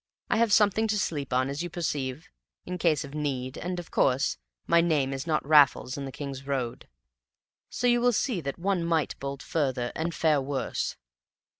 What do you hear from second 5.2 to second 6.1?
not Raffles in